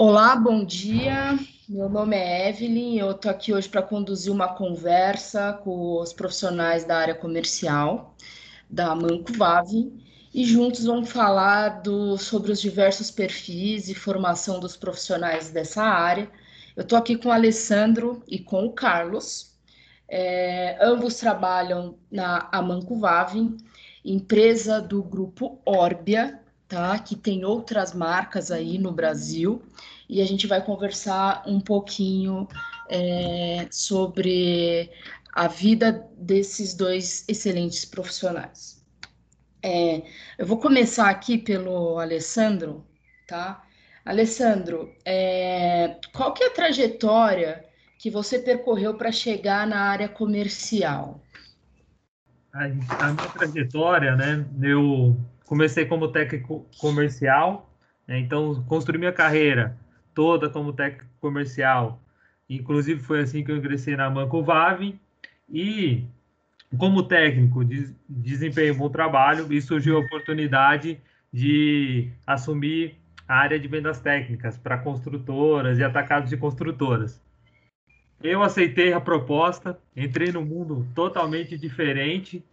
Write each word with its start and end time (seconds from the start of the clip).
Olá, 0.00 0.36
bom 0.36 0.64
dia. 0.64 1.36
Meu 1.68 1.88
nome 1.88 2.16
é 2.16 2.50
Evelyn. 2.50 2.98
Eu 2.98 3.10
estou 3.10 3.28
aqui 3.28 3.52
hoje 3.52 3.68
para 3.68 3.82
conduzir 3.82 4.32
uma 4.32 4.54
conversa 4.54 5.54
com 5.64 6.00
os 6.00 6.12
profissionais 6.12 6.84
da 6.84 6.96
área 6.96 7.16
comercial 7.16 8.14
da 8.70 8.94
Manco 8.94 9.32
Vave 9.32 9.92
e 10.32 10.44
juntos 10.44 10.84
vamos 10.84 11.10
falar 11.10 11.82
do, 11.82 12.16
sobre 12.16 12.52
os 12.52 12.60
diversos 12.60 13.10
perfis 13.10 13.88
e 13.88 13.94
formação 13.94 14.60
dos 14.60 14.76
profissionais 14.76 15.50
dessa 15.50 15.82
área. 15.82 16.30
Eu 16.76 16.84
estou 16.84 16.96
aqui 16.96 17.16
com 17.16 17.28
o 17.28 17.32
Alessandro 17.32 18.22
e 18.28 18.38
com 18.38 18.66
o 18.66 18.72
Carlos. 18.72 19.52
É, 20.08 20.78
ambos 20.80 21.16
trabalham 21.16 21.98
na 22.08 22.48
Amanco 22.52 23.00
Vave, 23.00 23.56
empresa 24.04 24.80
do 24.80 25.02
grupo 25.02 25.60
Orbia, 25.66 26.40
tá? 26.68 26.98
Que 26.98 27.16
tem 27.16 27.44
outras 27.44 27.94
marcas 27.94 28.50
aí 28.50 28.78
no 28.78 28.92
Brasil 28.92 29.62
e 30.08 30.20
a 30.20 30.26
gente 30.26 30.46
vai 30.46 30.64
conversar 30.64 31.42
um 31.46 31.60
pouquinho 31.60 32.46
é, 32.88 33.66
sobre 33.70 34.90
a 35.32 35.48
vida 35.48 36.06
desses 36.16 36.74
dois 36.74 37.24
excelentes 37.28 37.84
profissionais. 37.84 38.84
É, 39.62 40.02
eu 40.38 40.46
vou 40.46 40.58
começar 40.58 41.08
aqui 41.08 41.36
pelo 41.38 41.98
Alessandro, 41.98 42.86
tá? 43.26 43.64
Alessandro, 44.04 44.94
é, 45.04 45.96
qual 46.12 46.32
que 46.32 46.44
é 46.44 46.46
a 46.46 46.54
trajetória 46.54 47.64
que 47.98 48.08
você 48.10 48.38
percorreu 48.38 48.94
para 48.94 49.10
chegar 49.10 49.66
na 49.66 49.80
área 49.80 50.08
comercial? 50.08 51.20
A, 52.52 52.64
a 52.64 52.68
minha 53.12 53.28
trajetória, 53.36 54.16
né? 54.16 54.46
Eu 54.62 55.16
comecei 55.48 55.86
como 55.86 56.08
técnico 56.08 56.66
comercial, 56.78 57.74
né, 58.06 58.18
então 58.18 58.62
construí 58.64 58.98
minha 58.98 59.12
carreira 59.12 59.76
toda 60.14 60.50
como 60.50 60.74
técnico 60.74 61.08
comercial. 61.20 62.02
Inclusive 62.48 63.00
foi 63.00 63.20
assim 63.20 63.42
que 63.42 63.50
eu 63.50 63.56
ingressei 63.56 63.96
na 63.96 64.10
Manco 64.10 64.42
Vave 64.42 65.00
e 65.48 66.04
como 66.76 67.02
técnico 67.02 67.64
desempenhei 68.06 68.72
um 68.72 68.76
bom 68.76 68.90
trabalho 68.90 69.50
e 69.50 69.60
surgiu 69.62 69.96
a 69.96 70.00
oportunidade 70.00 71.00
de 71.32 72.10
assumir 72.26 72.96
a 73.26 73.38
área 73.38 73.58
de 73.58 73.68
vendas 73.68 74.00
técnicas 74.00 74.58
para 74.58 74.76
construtoras 74.76 75.78
e 75.78 75.84
atacados 75.84 76.28
de 76.28 76.36
construtoras. 76.36 77.22
Eu 78.22 78.42
aceitei 78.42 78.92
a 78.92 79.00
proposta, 79.00 79.78
entrei 79.96 80.30
num 80.32 80.44
mundo 80.44 80.86
totalmente 80.94 81.56
diferente 81.56 82.44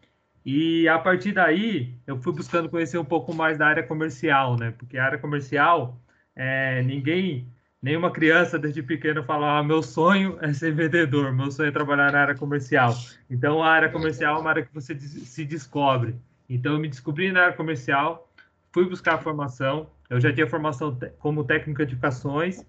e 0.45 0.87
a 0.87 0.99
partir 0.99 1.31
daí, 1.31 1.97
eu 2.05 2.21
fui 2.21 2.31
buscando 2.31 2.69
conhecer 2.69 2.99
um 2.99 3.05
pouco 3.05 3.33
mais 3.33 3.57
da 3.57 3.65
área 3.65 3.81
comercial, 3.81 4.55
né? 4.55 4.71
Porque 4.77 4.95
a 4.95 5.03
área 5.03 5.17
comercial, 5.17 5.99
é, 6.35 6.83
ninguém, 6.83 7.51
nenhuma 7.81 8.11
criança 8.11 8.59
desde 8.59 8.83
pequeno 8.83 9.23
fala: 9.23 9.57
ah, 9.57 9.63
meu 9.63 9.81
sonho 9.81 10.37
é 10.41 10.53
ser 10.53 10.71
vendedor, 10.71 11.33
meu 11.33 11.49
sonho 11.49 11.69
é 11.69 11.71
trabalhar 11.71 12.11
na 12.11 12.19
área 12.19 12.35
comercial. 12.35 12.93
Então, 13.27 13.63
a 13.63 13.71
área 13.71 13.89
comercial 13.89 14.37
é 14.37 14.39
uma 14.39 14.49
área 14.51 14.63
que 14.63 14.71
você 14.71 14.95
se 14.99 15.43
descobre. 15.43 16.15
Então, 16.47 16.73
eu 16.73 16.79
me 16.79 16.89
descobri 16.89 17.31
na 17.31 17.45
área 17.45 17.57
comercial, 17.57 18.31
fui 18.71 18.87
buscar 18.87 19.15
a 19.15 19.17
formação. 19.17 19.89
Eu 20.11 20.21
já 20.21 20.31
tinha 20.31 20.45
formação 20.45 20.95
como 21.17 21.43
técnico 21.43 21.79
de 21.79 21.83
edificações, 21.85 22.63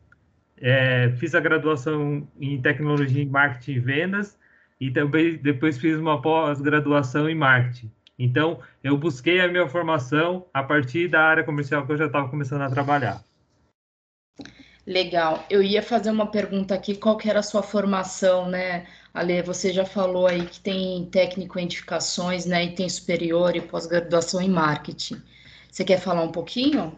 é, 0.57 1.11
fiz 1.19 1.35
a 1.35 1.41
graduação 1.41 2.27
em 2.41 2.59
tecnologia 2.63 3.23
em 3.23 3.29
marketing 3.29 3.73
e 3.73 3.81
vendas 3.81 4.39
e 4.81 4.91
também 4.91 5.37
depois 5.37 5.79
fiz 5.79 5.97
uma 5.97 6.21
pós-graduação 6.21 7.29
em 7.29 7.35
marketing. 7.35 7.91
Então, 8.19 8.61
eu 8.83 8.97
busquei 8.97 9.41
a 9.41 9.49
minha 9.49 9.69
formação 9.69 10.47
a 10.53 10.63
partir 10.63 11.09
da 11.09 11.23
área 11.23 11.45
comercial 11.45 11.85
que 11.85 11.93
eu 11.93 11.99
já 11.99 12.07
estava 12.07 12.29
começando 12.29 12.63
a 12.63 12.71
trabalhar. 12.71 13.23
Legal. 14.87 15.45
Eu 15.51 15.63
ia 15.63 15.83
fazer 15.83 16.11
uma 16.11 16.29
pergunta 16.29 16.75
aqui, 16.75 16.95
qual 16.95 17.17
que 17.17 17.29
era 17.29 17.41
a 17.41 17.43
sua 17.43 17.63
formação, 17.63 18.49
né, 18.49 18.87
Ale? 19.13 19.43
Você 19.43 19.73
já 19.73 19.85
falou 19.85 20.29
aí 20.29 20.47
que 20.47 20.61
tem 20.61 21.05
técnico 21.07 21.59
em 21.59 21.65
edificações, 21.65 22.47
né, 22.47 22.65
e 22.65 22.75
tem 22.75 22.89
superior 22.89 23.57
e 23.57 23.61
pós-graduação 23.61 24.41
em 24.41 24.49
marketing. 24.49 25.21
Você 25.71 25.85
quer 25.85 26.01
falar 26.01 26.23
um 26.23 26.33
pouquinho? 26.33 26.97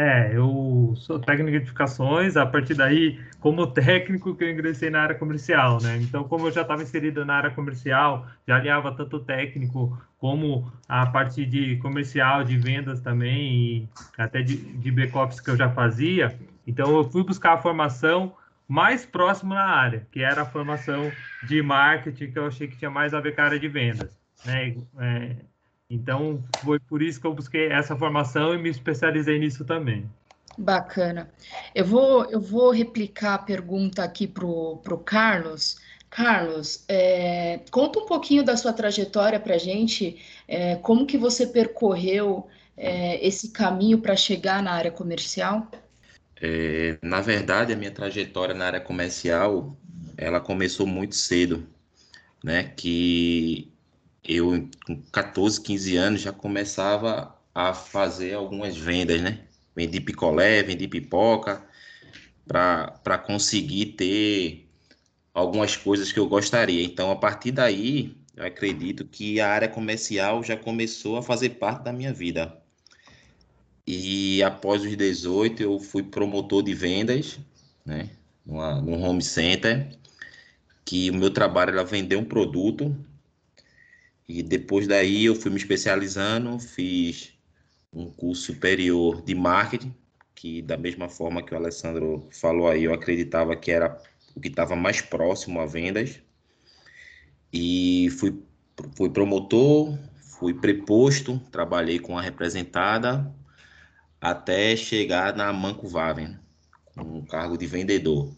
É, 0.00 0.30
eu 0.32 0.94
sou 0.94 1.18
técnico 1.18 1.50
de 1.50 1.56
edificações, 1.56 2.36
a 2.36 2.46
partir 2.46 2.74
daí, 2.74 3.18
como 3.40 3.66
técnico 3.66 4.32
que 4.32 4.44
eu 4.44 4.52
ingressei 4.52 4.90
na 4.90 5.02
área 5.02 5.16
comercial, 5.16 5.82
né? 5.82 5.96
Então, 5.96 6.22
como 6.22 6.46
eu 6.46 6.52
já 6.52 6.62
estava 6.62 6.84
inserido 6.84 7.24
na 7.24 7.34
área 7.34 7.50
comercial, 7.50 8.24
já 8.46 8.54
alinhava 8.54 8.94
tanto 8.94 9.18
técnico 9.18 10.00
como 10.16 10.72
a 10.88 11.04
parte 11.06 11.44
de 11.44 11.78
comercial, 11.78 12.44
de 12.44 12.56
vendas 12.56 13.00
também, 13.00 13.52
e 13.52 13.88
até 14.16 14.40
de, 14.40 14.54
de 14.56 14.88
back-office 14.92 15.40
que 15.40 15.50
eu 15.50 15.56
já 15.56 15.68
fazia. 15.68 16.38
Então, 16.64 16.96
eu 16.96 17.02
fui 17.02 17.24
buscar 17.24 17.54
a 17.54 17.58
formação 17.58 18.32
mais 18.68 19.04
próxima 19.04 19.56
na 19.56 19.66
área, 19.66 20.06
que 20.12 20.22
era 20.22 20.42
a 20.42 20.46
formação 20.46 21.10
de 21.42 21.60
marketing, 21.60 22.30
que 22.30 22.38
eu 22.38 22.46
achei 22.46 22.68
que 22.68 22.76
tinha 22.76 22.90
mais 22.90 23.12
a 23.14 23.20
ver 23.20 23.34
com 23.34 23.40
a 23.40 23.46
área 23.46 23.58
de 23.58 23.66
vendas, 23.66 24.16
né? 24.46 24.76
É, 25.00 25.36
então, 25.90 26.44
foi 26.62 26.78
por 26.78 27.02
isso 27.02 27.20
que 27.20 27.26
eu 27.26 27.34
busquei 27.34 27.68
essa 27.68 27.96
formação 27.96 28.54
e 28.54 28.58
me 28.58 28.68
especializei 28.68 29.38
nisso 29.38 29.64
também. 29.64 30.08
Bacana. 30.56 31.30
Eu 31.74 31.84
vou, 31.84 32.24
eu 32.26 32.40
vou 32.40 32.70
replicar 32.70 33.34
a 33.34 33.38
pergunta 33.38 34.02
aqui 34.02 34.26
para 34.26 34.44
o 34.44 35.02
Carlos. 35.04 35.80
Carlos, 36.10 36.84
é, 36.88 37.60
conta 37.70 38.00
um 38.00 38.06
pouquinho 38.06 38.42
da 38.42 38.56
sua 38.56 38.72
trajetória 38.72 39.38
para 39.38 39.54
a 39.54 39.58
gente, 39.58 40.20
é, 40.46 40.76
como 40.76 41.06
que 41.06 41.16
você 41.16 41.46
percorreu 41.46 42.48
é, 42.76 43.24
esse 43.26 43.50
caminho 43.50 43.98
para 43.98 44.16
chegar 44.16 44.62
na 44.62 44.72
área 44.72 44.90
comercial? 44.90 45.70
É, 46.40 46.98
na 47.02 47.20
verdade, 47.20 47.72
a 47.72 47.76
minha 47.76 47.90
trajetória 47.90 48.54
na 48.54 48.66
área 48.66 48.80
comercial, 48.80 49.76
ela 50.16 50.40
começou 50.40 50.86
muito 50.86 51.14
cedo, 51.14 51.66
né? 52.42 52.72
Que 52.76 53.70
eu, 54.28 54.68
com 54.86 55.00
14, 55.10 55.60
15 55.62 55.96
anos, 55.96 56.20
já 56.20 56.32
começava 56.32 57.34
a 57.54 57.72
fazer 57.72 58.34
algumas 58.34 58.76
vendas, 58.76 59.22
né? 59.22 59.40
Vendi 59.74 60.00
picolé, 60.00 60.62
vendi 60.62 60.86
pipoca, 60.86 61.64
para 62.46 63.18
conseguir 63.18 63.86
ter 63.86 64.68
algumas 65.32 65.76
coisas 65.76 66.12
que 66.12 66.18
eu 66.18 66.28
gostaria. 66.28 66.84
Então, 66.84 67.10
a 67.10 67.16
partir 67.16 67.52
daí, 67.52 68.14
eu 68.36 68.44
acredito 68.44 69.04
que 69.06 69.40
a 69.40 69.48
área 69.48 69.68
comercial 69.68 70.44
já 70.44 70.56
começou 70.56 71.16
a 71.16 71.22
fazer 71.22 71.50
parte 71.50 71.84
da 71.84 71.92
minha 71.92 72.12
vida. 72.12 72.54
E 73.86 74.42
após 74.42 74.82
os 74.82 74.94
18, 74.94 75.62
eu 75.62 75.80
fui 75.80 76.02
promotor 76.02 76.62
de 76.62 76.74
vendas, 76.74 77.38
né? 77.84 78.10
Num 78.44 79.02
home 79.02 79.22
center, 79.22 79.88
que 80.84 81.10
o 81.10 81.14
meu 81.14 81.30
trabalho 81.30 81.70
era 81.70 81.84
vender 81.84 82.16
um 82.16 82.24
produto 82.24 82.94
e 84.28 84.42
depois 84.42 84.86
daí 84.86 85.24
eu 85.24 85.34
fui 85.34 85.50
me 85.50 85.56
especializando, 85.56 86.58
fiz 86.58 87.32
um 87.92 88.10
curso 88.10 88.52
superior 88.52 89.22
de 89.22 89.34
marketing, 89.34 89.94
que 90.34 90.60
da 90.60 90.76
mesma 90.76 91.08
forma 91.08 91.42
que 91.42 91.54
o 91.54 91.56
Alessandro 91.56 92.28
falou 92.30 92.68
aí, 92.68 92.84
eu 92.84 92.92
acreditava 92.92 93.56
que 93.56 93.70
era 93.70 94.00
o 94.36 94.40
que 94.40 94.48
estava 94.48 94.76
mais 94.76 95.00
próximo 95.00 95.60
a 95.60 95.66
vendas. 95.66 96.20
E 97.52 98.10
fui, 98.18 98.42
fui 98.94 99.10
promotor, 99.10 99.98
fui 100.38 100.52
preposto, 100.52 101.40
trabalhei 101.50 101.98
com 101.98 102.18
a 102.18 102.22
representada 102.22 103.34
até 104.20 104.76
chegar 104.76 105.34
na 105.34 105.52
Manco 105.52 105.88
Vaven, 105.88 106.38
com 106.84 107.18
o 107.18 107.26
cargo 107.26 107.56
de 107.56 107.66
vendedor. 107.66 108.34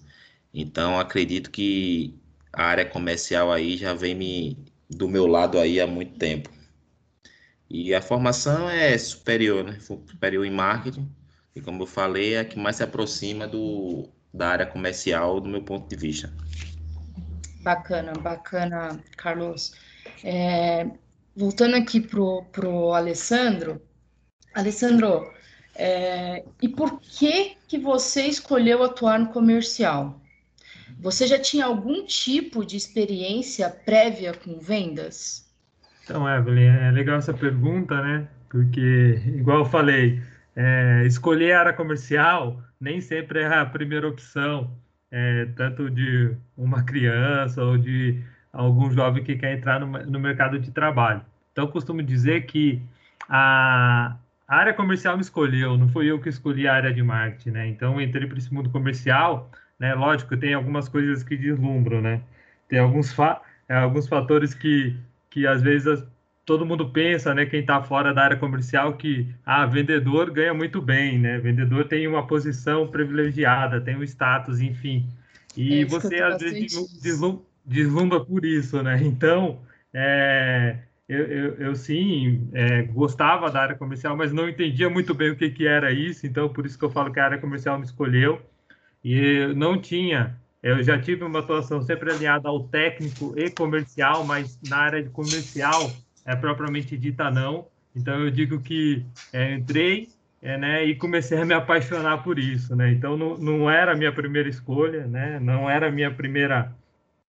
Então, 0.55 0.99
acredito 0.99 1.51
que 1.51 2.15
a 2.53 2.65
área 2.65 2.85
comercial 2.85 3.53
aí 3.53 3.77
já 3.77 3.95
vem 3.95 4.15
me 4.15 4.70
do 4.91 5.09
meu 5.09 5.27
lado 5.27 5.59
aí 5.59 5.81
há 5.81 5.87
muito 5.87 6.19
tempo. 6.19 6.51
E 7.69 7.95
a 7.95 8.03
formação 8.03 8.69
é 8.69 8.99
superior, 8.99 9.63
né? 9.63 9.79
Superior 9.79 10.45
em 10.45 10.51
marketing. 10.51 11.09
E 11.55 11.61
como 11.61 11.83
eu 11.83 11.87
falei, 11.87 12.35
é 12.35 12.41
a 12.41 12.45
que 12.45 12.59
mais 12.59 12.77
se 12.77 12.83
aproxima 12.83 13.47
do, 13.47 14.09
da 14.35 14.49
área 14.49 14.67
comercial 14.67 15.41
do 15.41 15.49
meu 15.49 15.63
ponto 15.63 15.89
de 15.89 15.97
vista. 15.97 16.33
Bacana, 17.63 18.13
bacana, 18.15 19.01
Carlos. 19.17 19.73
É, 20.25 20.87
voltando 21.37 21.77
aqui 21.77 22.01
pro, 22.01 22.45
pro 22.51 22.93
Alessandro. 22.93 23.81
Alessandro, 24.55 25.33
é, 25.77 26.45
e 26.61 26.69
por 26.69 27.01
que 27.01 27.57
que 27.69 27.79
você 27.79 28.27
escolheu 28.27 28.83
atuar 28.83 29.19
no 29.19 29.29
comercial? 29.29 30.20
Você 30.99 31.27
já 31.27 31.39
tinha 31.39 31.67
algum 31.67 32.05
tipo 32.05 32.65
de 32.65 32.77
experiência 32.77 33.69
prévia 33.71 34.33
com 34.33 34.59
vendas? 34.59 35.49
Então, 36.05 36.29
Evelyn, 36.29 36.67
é 36.67 36.91
legal 36.91 37.19
essa 37.19 37.33
pergunta, 37.33 38.01
né? 38.03 38.29
Porque, 38.49 39.23
igual 39.27 39.59
eu 39.59 39.65
falei, 39.65 40.21
é, 40.57 41.05
escolher 41.07 41.53
a 41.53 41.61
área 41.61 41.73
comercial 41.73 42.61
nem 42.81 43.01
sempre 43.01 43.41
é 43.41 43.47
a 43.47 43.67
primeira 43.67 44.09
opção, 44.09 44.71
é, 45.11 45.47
tanto 45.57 45.91
de 45.91 46.35
uma 46.57 46.83
criança 46.83 47.63
ou 47.63 47.77
de 47.77 48.23
algum 48.53 48.91
jovem 48.91 49.23
que 49.23 49.37
quer 49.37 49.57
entrar 49.57 49.79
no, 49.79 49.87
no 49.87 50.19
mercado 50.19 50.59
de 50.59 50.71
trabalho. 50.71 51.23
Então, 51.53 51.65
eu 51.65 51.71
costumo 51.71 52.03
dizer 52.03 52.47
que 52.47 52.83
a, 53.29 54.17
área 54.49 54.75
comercial 54.75 55.17
me 55.17 55.23
escolheu, 55.23 55.79
não 55.79 55.89
fui 55.89 56.11
eu 56.11 56.21
que 56.21 56.29
escolhi 56.29 56.67
a 56.67 56.75
área 56.75 56.93
de 56.93 57.03
marketing, 57.03 57.51
né? 57.51 57.69
Então, 57.69 58.01
entrei 58.01 58.27
para 58.27 58.39
esse 58.39 58.53
mundo 58.53 58.71
comercial, 58.71 59.51
né? 59.81 59.95
Lógico, 59.95 60.37
tem 60.37 60.53
algumas 60.53 60.89
coisas 60.89 61.23
que 61.25 61.37
deslumbram, 61.37 62.03
né? 62.03 62.21
Tem 62.69 62.79
alguns, 62.79 63.13
fa 63.13 63.41
é, 63.67 63.75
alguns 63.77 64.07
fatores 64.07 64.55
que, 64.55 64.95
que 65.31 65.47
às 65.47 65.63
vezes 65.63 66.05
todo 66.45 66.67
mundo 66.67 66.91
pensa, 66.91 67.35
né? 67.35 67.47
Quem 67.47 67.61
está 67.61 67.83
fora 67.83 68.13
da 68.13 68.23
área 68.23 68.37
comercial 68.37 68.93
que, 68.95 69.27
ah, 69.45 69.65
vendedor 69.65 70.31
ganha 70.31 70.53
muito 70.53 70.83
bem, 70.83 71.19
né? 71.19 71.39
Vendedor 71.39 71.89
tem 71.89 72.07
uma 72.07 72.27
posição 72.27 72.87
privilegiada, 72.87 73.81
tem 73.81 73.97
um 73.97 74.03
status, 74.03 74.61
enfim. 74.61 75.09
E 75.57 75.83
é 75.83 75.85
você 75.87 76.17
às 76.17 76.39
vezes 76.39 77.01
deslumbra, 77.01 77.43
deslumbra 77.65 78.21
por 78.21 78.45
isso, 78.45 78.83
né? 78.83 79.01
Então, 79.03 79.61
é, 79.95 80.77
eu, 81.09 81.25
eu, 81.25 81.55
eu 81.55 81.75
sim 81.75 82.49
é, 82.53 82.83
gostava 82.83 83.51
da 83.51 83.63
área 83.63 83.77
comercial, 83.77 84.17
mas 84.17 84.33
não 84.33 84.49
entendia 84.49 84.91
muito 84.91 85.15
bem 85.15 85.31
o 85.31 85.37
que, 85.37 85.51
que 85.51 85.67
era 85.67 85.91
isso, 85.91 86.27
então 86.27 86.49
por 86.49 86.67
isso 86.67 86.79
que 86.79 86.85
eu 86.85 86.91
falo 86.91 87.13
que 87.13 87.19
a 87.19 87.25
área 87.25 87.39
comercial 87.39 87.79
me 87.79 87.85
escolheu. 87.85 88.41
E 89.05 89.47
não 89.55 89.81
tinha, 89.81 90.37
eu 90.63 90.83
já 90.83 91.01
tive 91.01 91.25
uma 91.25 91.39
atuação 91.39 91.81
sempre 91.83 92.13
alinhada 92.13 92.49
ao 92.49 92.65
técnico 92.65 93.35
e 93.37 93.51
comercial, 93.51 94.25
mas 94.25 94.59
na 94.69 94.77
área 94.77 95.03
de 95.03 95.09
comercial, 95.09 95.91
é 96.25 96.37
propriamente 96.37 96.97
dita, 96.97 97.31
não. 97.31 97.67
Então 97.97 98.21
eu 98.21 98.31
digo 98.31 98.61
que 98.61 99.05
é, 99.33 99.55
entrei 99.55 100.09
é, 100.43 100.57
né, 100.57 100.85
e 100.85 100.95
comecei 100.95 101.39
a 101.39 101.45
me 101.45 101.55
apaixonar 101.55 102.23
por 102.23 102.39
isso, 102.39 102.75
né? 102.77 102.93
Então 102.93 103.17
não, 103.17 103.37
não 103.37 103.71
era 103.71 103.93
a 103.93 103.97
minha 103.97 104.13
primeira 104.13 104.49
escolha, 104.49 105.07
né? 105.07 105.39
Não 105.41 105.69
era 105.69 105.89
a 105.89 105.91
minha 105.91 106.11
primeira 106.11 106.75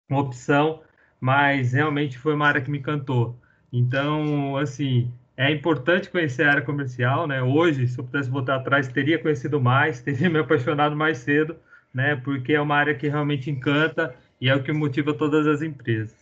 opção, 0.09 0.81
mas 1.19 1.73
realmente 1.73 2.17
foi 2.17 2.33
uma 2.33 2.47
área 2.47 2.61
que 2.61 2.71
me 2.71 2.79
encantou. 2.79 3.37
Então, 3.71 4.57
assim, 4.57 5.11
é 5.37 5.51
importante 5.51 6.09
conhecer 6.09 6.43
a 6.43 6.51
área 6.51 6.61
comercial, 6.63 7.27
né? 7.27 7.43
Hoje, 7.43 7.87
se 7.87 7.99
eu 7.99 8.03
pudesse 8.03 8.27
voltar 8.27 8.55
atrás, 8.55 8.87
teria 8.87 9.19
conhecido 9.19 9.61
mais, 9.61 10.01
teria 10.01 10.29
me 10.29 10.39
apaixonado 10.39 10.95
mais 10.95 11.19
cedo, 11.19 11.55
né? 11.93 12.15
Porque 12.15 12.53
é 12.53 12.59
uma 12.59 12.75
área 12.75 12.95
que 12.95 13.07
realmente 13.07 13.51
encanta 13.51 14.15
e 14.41 14.49
é 14.49 14.55
o 14.55 14.63
que 14.63 14.73
motiva 14.73 15.13
todas 15.13 15.45
as 15.45 15.61
empresas. 15.61 16.15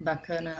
Bacana. 0.00 0.56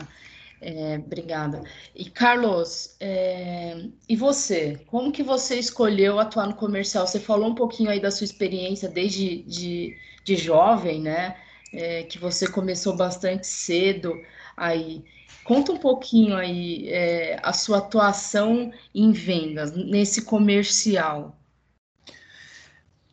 É, 0.59 0.95
obrigada. 0.95 1.61
E 1.93 2.09
Carlos, 2.09 2.95
é, 2.99 3.85
e 4.09 4.15
você? 4.15 4.79
Como 4.87 5.11
que 5.11 5.21
você 5.21 5.59
escolheu 5.59 6.19
atuar 6.19 6.47
no 6.47 6.55
comercial? 6.55 7.05
Você 7.05 7.19
falou 7.19 7.49
um 7.49 7.55
pouquinho 7.55 7.91
aí 7.91 7.99
da 7.99 8.09
sua 8.09 8.25
experiência 8.25 8.89
desde 8.89 9.43
de, 9.43 9.95
de 10.23 10.35
jovem, 10.35 11.01
né? 11.01 11.35
É, 11.73 12.03
que 12.03 12.17
você 12.17 12.49
começou 12.49 12.95
bastante 12.95 13.45
cedo 13.45 14.15
aí. 14.57 15.05
Conta 15.43 15.71
um 15.71 15.77
pouquinho 15.77 16.35
aí 16.35 16.89
é, 16.89 17.39
a 17.41 17.53
sua 17.53 17.77
atuação 17.77 18.73
em 18.93 19.11
vendas, 19.13 19.71
nesse 19.71 20.23
comercial. 20.23 21.39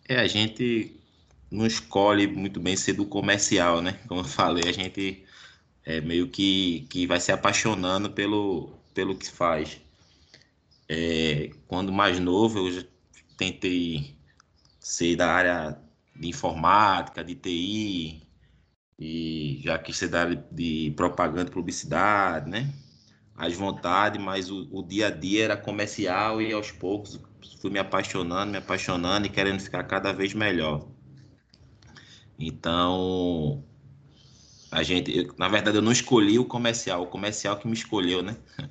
É, 0.08 0.16
a 0.16 0.26
gente 0.26 0.96
não 1.50 1.66
escolhe 1.66 2.26
muito 2.26 2.58
bem 2.58 2.76
ser 2.76 2.94
do 2.94 3.06
comercial, 3.06 3.80
né? 3.80 4.00
Como 4.08 4.22
eu 4.22 4.24
falei, 4.24 4.64
a 4.66 4.72
gente 4.72 5.24
é 5.84 6.00
meio 6.00 6.28
que, 6.28 6.86
que 6.90 7.06
vai 7.06 7.20
se 7.20 7.30
apaixonando 7.30 8.10
pelo, 8.10 8.70
pelo 8.92 9.16
que 9.16 9.30
faz. 9.30 9.80
É, 10.88 11.50
quando 11.68 11.92
mais 11.92 12.18
novo, 12.18 12.68
eu 12.68 12.84
tentei 13.36 14.14
ser 14.80 15.16
da 15.16 15.30
área 15.30 15.78
de 16.16 16.28
informática, 16.28 17.22
de 17.22 17.34
TI, 17.34 18.23
e 18.98 19.60
já 19.62 19.82
ser 19.92 20.08
da 20.08 20.20
área 20.20 20.44
de 20.50 20.92
propaganda 20.96 21.50
publicidade, 21.50 22.50
né? 22.50 22.72
As 23.36 23.54
vontades, 23.54 24.22
mas 24.22 24.50
o, 24.50 24.68
o, 24.70 24.82
dia 24.82 25.08
a 25.08 25.10
dia 25.10 25.44
era 25.44 25.56
comercial 25.56 26.40
e 26.40 26.52
aos 26.52 26.70
poucos 26.70 27.20
fui 27.60 27.70
me 27.70 27.78
apaixonando, 27.78 28.52
me 28.52 28.58
apaixonando 28.58 29.26
e 29.26 29.30
querendo 29.30 29.60
ficar 29.60 29.82
cada 29.84 30.12
vez 30.12 30.32
melhor. 30.34 30.88
Então, 32.38 33.64
a 34.70 34.82
gente, 34.82 35.16
eu, 35.16 35.34
na 35.36 35.48
verdade, 35.48 35.76
eu 35.76 35.82
não 35.82 35.92
escolhi 35.92 36.38
o 36.38 36.44
comercial, 36.44 37.02
o 37.02 37.06
comercial 37.06 37.56
que 37.56 37.66
me 37.66 37.74
escolheu, 37.74 38.22
né? 38.22 38.36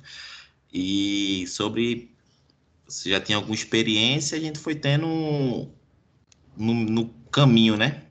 E 0.76 1.46
sobre 1.46 2.14
se 2.88 3.10
já 3.10 3.20
tinha 3.20 3.36
alguma 3.36 3.54
experiência, 3.54 4.36
a 4.36 4.40
gente 4.40 4.58
foi 4.58 4.74
tendo 4.74 5.06
no, 6.56 6.74
no 6.74 7.08
caminho, 7.30 7.76
né? 7.76 8.02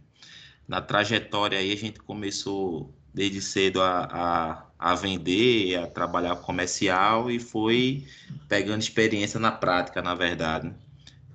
Na 0.68 0.82
trajetória 0.82 1.58
aí 1.60 1.72
a 1.72 1.78
gente 1.78 2.00
começou 2.00 2.94
desde 3.14 3.42
cedo 3.42 3.82
a, 3.82 4.06
a, 4.06 4.66
a 4.80 4.96
vender, 4.96 5.76
a 5.78 5.88
trabalhar 5.88 6.36
comercial 6.38 7.30
e 7.30 7.40
foi 7.40 8.08
pegando 8.48 8.82
experiência 8.82 9.40
na 9.40 9.52
prática, 9.52 10.02
na 10.02 10.16
verdade. 10.16 10.74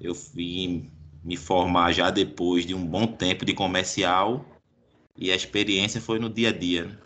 Eu 0.00 0.14
vim 0.14 0.90
me 1.22 1.36
formar 1.36 1.92
já 1.92 2.10
depois 2.10 2.66
de 2.66 2.74
um 2.74 2.84
bom 2.84 3.06
tempo 3.06 3.44
de 3.44 3.52
comercial 3.52 4.44
e 5.16 5.30
a 5.30 5.36
experiência 5.36 6.00
foi 6.00 6.18
no 6.18 6.28
dia 6.28 6.48
a 6.48 6.52
dia. 6.52 6.84
Né? 6.84 6.98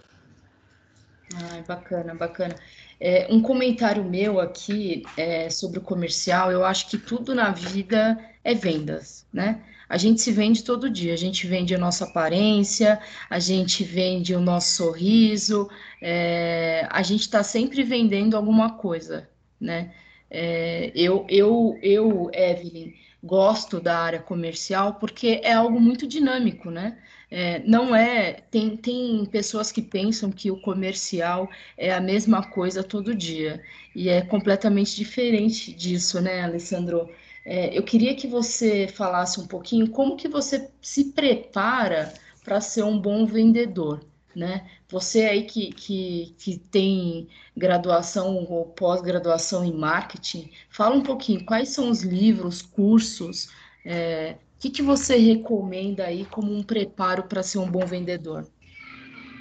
Ai, 1.51 1.63
bacana, 1.63 2.15
bacana. 2.15 2.55
É, 3.05 3.27
um 3.29 3.43
comentário 3.43 4.05
meu 4.05 4.39
aqui 4.39 5.03
é, 5.17 5.51
sobre 5.51 5.81
o 5.81 5.83
comercial, 5.83 6.53
eu 6.53 6.65
acho 6.65 6.89
que 6.89 6.97
tudo 6.97 7.35
na 7.35 7.51
vida 7.51 8.17
é 8.45 8.55
vendas, 8.55 9.27
né? 9.33 9.61
A 9.89 9.99
gente 9.99 10.21
se 10.21 10.31
vende 10.31 10.63
todo 10.63 10.89
dia, 10.89 11.13
a 11.13 11.17
gente 11.17 11.45
vende 11.49 11.75
a 11.75 11.79
nossa 11.79 12.05
aparência, 12.05 13.01
a 13.29 13.41
gente 13.41 13.83
vende 13.83 14.37
o 14.37 14.41
nosso 14.41 14.77
sorriso, 14.77 15.69
é, 16.01 16.87
a 16.93 17.03
gente 17.03 17.23
está 17.23 17.43
sempre 17.43 17.83
vendendo 17.83 18.37
alguma 18.37 18.75
coisa, 18.75 19.29
né? 19.61 19.93
É, 20.35 20.91
eu, 20.95 21.27
eu, 21.29 21.79
eu, 21.83 22.31
Evelyn, 22.33 22.95
gosto 23.23 23.79
da 23.79 23.99
área 23.99 24.19
comercial 24.19 24.95
porque 24.95 25.41
é 25.45 25.53
algo 25.53 25.79
muito 25.79 26.07
dinâmico, 26.07 26.71
né? 26.71 26.99
É, 27.31 27.61
não 27.67 27.95
é. 27.95 28.33
Tem, 28.51 28.77
tem 28.77 29.25
pessoas 29.27 29.71
que 29.71 29.83
pensam 29.83 30.31
que 30.33 30.51
o 30.51 30.61
comercial 30.61 31.51
é 31.77 31.93
a 31.93 32.01
mesma 32.01 32.43
coisa 32.43 32.83
todo 32.83 33.15
dia, 33.15 33.63
e 33.95 34.09
é 34.09 34.23
completamente 34.23 34.97
diferente 34.97 35.73
disso, 35.73 36.21
né, 36.21 36.43
Alessandro? 36.43 37.11
É, 37.45 37.77
eu 37.77 37.83
queria 37.83 38.15
que 38.15 38.27
você 38.27 38.89
falasse 38.89 39.41
um 39.41 39.47
pouquinho 39.47 39.91
como 39.91 40.17
que 40.17 40.29
você 40.29 40.71
se 40.81 41.13
prepara 41.13 42.13
para 42.45 42.61
ser 42.61 42.85
um 42.85 42.99
bom 42.99 43.27
vendedor, 43.27 44.01
né? 44.35 44.67
Você 44.89 45.25
aí 45.25 45.45
que, 45.45 45.73
que, 45.73 46.35
que 46.39 46.59
tem 46.59 47.29
graduação 47.57 48.45
ou 48.49 48.67
pós-graduação 48.67 49.65
em 49.65 49.73
marketing, 49.73 50.51
fala 50.71 50.97
um 50.97 51.03
pouquinho 51.03 51.45
quais 51.45 51.69
são 51.71 51.91
os 51.91 52.03
livros, 52.03 52.63
cursos, 52.63 53.51
é, 53.85 54.37
o 54.57 54.61
que, 54.61 54.71
que 54.71 54.83
você 54.83 55.17
recomenda 55.17 56.05
aí 56.05 56.25
como 56.25 56.55
um 56.55 56.63
preparo 56.63 57.25
para 57.25 57.43
ser 57.43 57.59
um 57.59 57.71
bom 57.71 57.85
vendedor? 57.85 58.47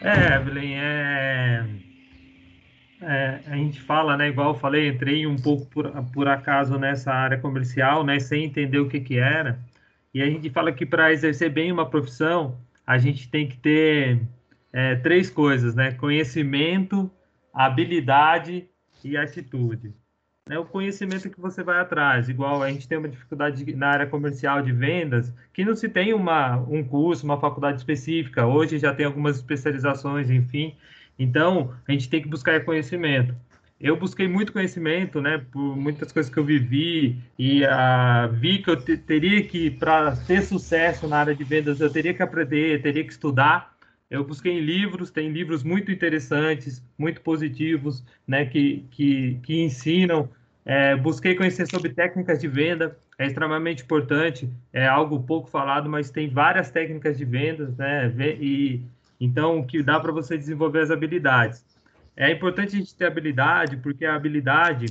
É, 0.01 0.35
Evelyn, 0.35 0.73
é 0.75 1.65
é, 3.01 3.39
a 3.47 3.55
gente 3.55 3.81
fala, 3.81 4.15
né, 4.15 4.29
igual 4.29 4.49
eu 4.49 4.59
falei, 4.59 4.87
entrei 4.87 5.25
um 5.25 5.35
pouco 5.35 5.65
por, 5.65 5.91
por 6.13 6.27
acaso 6.27 6.77
nessa 6.77 7.11
área 7.11 7.37
comercial, 7.37 8.03
né, 8.03 8.19
sem 8.19 8.45
entender 8.45 8.77
o 8.77 8.87
que 8.87 8.99
que 8.99 9.17
era. 9.17 9.59
E 10.13 10.21
a 10.21 10.25
gente 10.27 10.49
fala 10.51 10.71
que 10.71 10.85
para 10.85 11.11
exercer 11.11 11.49
bem 11.49 11.71
uma 11.71 11.89
profissão, 11.89 12.59
a 12.85 12.99
gente 12.99 13.27
tem 13.29 13.47
que 13.47 13.57
ter 13.57 14.21
é, 14.73 14.95
três 14.95 15.29
coisas, 15.29 15.75
né? 15.75 15.91
Conhecimento, 15.91 17.11
habilidade 17.53 18.67
e 19.03 19.17
atitude. 19.17 19.93
É 20.49 20.57
o 20.57 20.65
conhecimento 20.65 21.29
que 21.29 21.39
você 21.39 21.63
vai 21.63 21.79
atrás. 21.79 22.27
Igual 22.27 22.63
a 22.63 22.69
gente 22.71 22.87
tem 22.87 22.97
uma 22.97 23.07
dificuldade 23.07 23.75
na 23.75 23.87
área 23.87 24.07
comercial 24.07 24.61
de 24.61 24.71
vendas, 24.71 25.33
que 25.53 25.63
não 25.63 25.75
se 25.75 25.87
tem 25.87 26.13
uma, 26.13 26.57
um 26.57 26.83
curso, 26.83 27.25
uma 27.25 27.39
faculdade 27.39 27.77
específica. 27.77 28.45
Hoje 28.45 28.79
já 28.79 28.93
tem 28.93 29.05
algumas 29.05 29.37
especializações, 29.37 30.29
enfim. 30.29 30.75
Então, 31.17 31.73
a 31.87 31.91
gente 31.91 32.09
tem 32.09 32.21
que 32.21 32.27
buscar 32.27 32.65
conhecimento. 32.65 33.35
Eu 33.79 33.97
busquei 33.97 34.27
muito 34.27 34.53
conhecimento, 34.53 35.19
né, 35.19 35.43
por 35.51 35.75
muitas 35.75 36.11
coisas 36.11 36.31
que 36.31 36.37
eu 36.37 36.43
vivi 36.43 37.17
e 37.37 37.63
uh, 37.63 38.31
vi 38.31 38.59
que 38.59 38.69
eu 38.69 38.77
teria 38.79 39.43
que, 39.43 39.71
para 39.71 40.15
ter 40.15 40.43
sucesso 40.43 41.07
na 41.07 41.17
área 41.17 41.35
de 41.35 41.43
vendas, 41.43 41.79
eu 41.79 41.89
teria 41.89 42.13
que 42.13 42.21
aprender, 42.21 42.81
teria 42.81 43.03
que 43.03 43.11
estudar. 43.11 43.75
Eu 44.11 44.25
busquei 44.25 44.51
em 44.51 44.59
livros, 44.59 45.09
tem 45.09 45.31
livros 45.31 45.63
muito 45.63 45.89
interessantes, 45.89 46.83
muito 46.97 47.21
positivos, 47.21 48.03
né, 48.27 48.45
que, 48.45 48.85
que, 48.91 49.39
que 49.41 49.63
ensinam. 49.63 50.29
É, 50.65 50.97
busquei 50.97 51.33
conhecer 51.33 51.65
sobre 51.65 51.93
técnicas 51.93 52.39
de 52.39 52.47
venda, 52.49 52.97
é 53.17 53.25
extremamente 53.25 53.83
importante, 53.83 54.49
é 54.73 54.85
algo 54.85 55.23
pouco 55.23 55.49
falado, 55.49 55.89
mas 55.89 56.11
tem 56.11 56.29
várias 56.29 56.69
técnicas 56.69 57.17
de 57.17 57.23
vendas, 57.23 57.75
né, 57.77 58.13
e 58.39 58.81
então, 59.17 59.63
que 59.63 59.83
dá 59.83 59.99
para 59.99 60.11
você 60.11 60.35
desenvolver 60.35 60.81
as 60.81 60.89
habilidades. 60.89 61.63
É 62.17 62.31
importante 62.31 62.75
a 62.75 62.79
gente 62.79 62.95
ter 62.95 63.05
habilidade, 63.05 63.77
porque 63.77 64.03
a 64.03 64.15
habilidade 64.15 64.87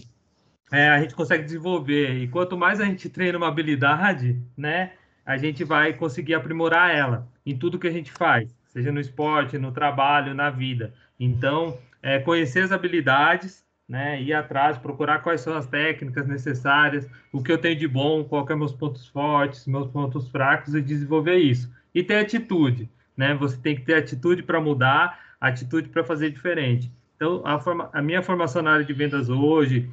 é, 0.70 0.88
a 0.88 1.00
gente 1.00 1.16
consegue 1.16 1.42
desenvolver. 1.42 2.14
E 2.14 2.28
quanto 2.28 2.56
mais 2.56 2.80
a 2.80 2.84
gente 2.84 3.08
treina 3.08 3.36
uma 3.36 3.48
habilidade, 3.48 4.40
né, 4.56 4.92
a 5.26 5.36
gente 5.36 5.64
vai 5.64 5.92
conseguir 5.92 6.34
aprimorar 6.34 6.94
ela 6.94 7.28
em 7.44 7.58
tudo 7.58 7.78
que 7.78 7.88
a 7.88 7.92
gente 7.92 8.12
faz, 8.12 8.56
seja 8.70 8.90
no 8.90 9.00
esporte, 9.00 9.58
no 9.58 9.72
trabalho, 9.72 10.34
na 10.34 10.50
vida. 10.50 10.94
Então, 11.18 11.78
é, 12.02 12.18
conhecer 12.18 12.62
as 12.62 12.72
habilidades, 12.72 13.64
né? 13.88 14.22
Ir 14.22 14.32
atrás, 14.32 14.78
procurar 14.78 15.18
quais 15.18 15.40
são 15.40 15.54
as 15.54 15.66
técnicas 15.66 16.26
necessárias, 16.26 17.08
o 17.32 17.42
que 17.42 17.50
eu 17.50 17.58
tenho 17.58 17.76
de 17.76 17.88
bom, 17.88 18.24
qual 18.24 18.46
é 18.48 18.54
meus 18.54 18.72
pontos 18.72 19.06
fortes, 19.08 19.66
meus 19.66 19.88
pontos 19.88 20.28
fracos 20.28 20.74
e 20.74 20.80
desenvolver 20.80 21.36
isso. 21.36 21.70
E 21.92 22.02
ter 22.02 22.18
atitude, 22.18 22.88
né? 23.16 23.34
Você 23.34 23.56
tem 23.56 23.74
que 23.74 23.82
ter 23.82 23.94
atitude 23.94 24.44
para 24.44 24.60
mudar, 24.60 25.18
atitude 25.40 25.88
para 25.88 26.04
fazer 26.04 26.30
diferente. 26.30 26.90
Então, 27.16 27.42
a, 27.44 27.58
forma, 27.58 27.90
a, 27.92 28.00
minha 28.00 28.22
formação 28.22 28.62
na 28.62 28.72
área 28.72 28.84
de 28.84 28.92
vendas 28.92 29.28
hoje, 29.28 29.90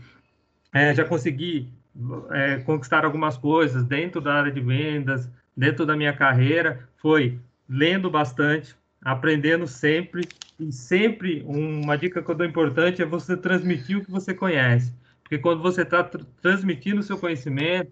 é, 0.72 0.94
já 0.94 1.04
consegui 1.04 1.74
é, 2.32 2.58
conquistar 2.58 3.04
algumas 3.04 3.36
coisas 3.36 3.84
dentro 3.84 4.22
da 4.22 4.36
área 4.36 4.52
de 4.52 4.62
vendas, 4.62 5.30
dentro 5.56 5.86
da 5.86 5.98
minha 5.98 6.14
carreira, 6.14 6.88
foi 6.98 7.40
lendo 7.70 8.10
bastante, 8.10 8.76
aprendendo 9.02 9.68
sempre, 9.68 10.28
e 10.60 10.72
sempre 10.72 11.44
uma 11.46 11.98
dica 11.98 12.22
que 12.22 12.30
eu 12.30 12.36
dou 12.36 12.46
importante 12.46 13.02
é 13.02 13.06
você 13.06 13.38
transmitir 13.38 13.98
o 13.98 14.04
que 14.04 14.12
você 14.12 14.34
conhece. 14.34 14.94
Porque 15.22 15.38
quando 15.38 15.62
você 15.62 15.82
está 15.82 16.04
tr 16.04 16.24
transmitindo 16.42 17.02
o 17.02 17.04
seu 17.04 17.18
conhecimento, 17.18 17.92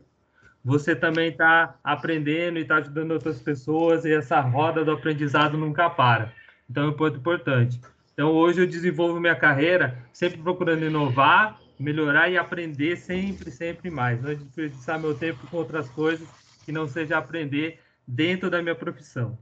você 0.64 0.96
também 0.96 1.30
está 1.30 1.76
aprendendo 1.84 2.58
e 2.58 2.62
está 2.62 2.78
ajudando 2.78 3.12
outras 3.12 3.40
pessoas, 3.40 4.04
e 4.04 4.12
essa 4.12 4.40
roda 4.40 4.84
do 4.84 4.92
aprendizado 4.92 5.58
nunca 5.58 5.90
para. 5.90 6.34
Então, 6.70 6.86
é 6.86 6.88
um 6.88 6.94
ponto 6.94 7.18
importante. 7.18 7.80
Então, 8.14 8.32
hoje 8.32 8.62
eu 8.62 8.68
desenvolvo 8.68 9.20
minha 9.20 9.36
carreira 9.36 9.98
sempre 10.12 10.42
procurando 10.42 10.86
inovar, 10.86 11.60
melhorar 11.78 12.30
e 12.30 12.38
aprender 12.38 12.96
sempre, 12.96 13.52
sempre 13.52 13.92
mais. 13.92 14.22
Não 14.22 14.34
desperdiçar 14.34 15.00
meu 15.00 15.14
tempo 15.14 15.46
com 15.48 15.58
outras 15.58 15.90
coisas 15.90 16.28
que 16.66 16.72
não 16.72 16.88
seja 16.88 17.18
aprender 17.18 17.80
dentro 18.08 18.50
da 18.50 18.62
minha 18.62 18.74
profissão. 18.74 19.38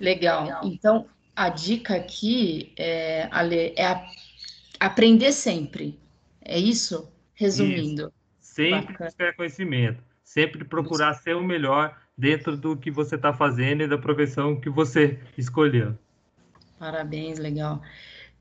Legal. 0.00 0.44
Legal. 0.44 0.60
Então, 0.64 1.06
a 1.34 1.48
dica 1.48 1.96
aqui, 1.96 2.72
é, 2.76 3.28
Ale, 3.30 3.74
é 3.76 3.86
a, 3.86 4.06
aprender 4.80 5.32
sempre. 5.32 5.98
É 6.40 6.58
isso? 6.58 7.10
Resumindo. 7.34 8.02
Isso. 8.02 8.12
Sempre 8.40 8.92
Bacana. 8.92 9.10
buscar 9.10 9.36
conhecimento. 9.36 10.02
Sempre 10.24 10.64
procurar 10.64 11.14
ser 11.14 11.36
o 11.36 11.42
melhor 11.42 11.96
dentro 12.16 12.56
do 12.56 12.76
que 12.76 12.90
você 12.90 13.16
está 13.16 13.32
fazendo 13.32 13.82
e 13.82 13.88
da 13.88 13.98
profissão 13.98 14.58
que 14.58 14.70
você 14.70 15.20
escolheu. 15.36 15.96
Parabéns, 16.78 17.38
legal. 17.38 17.82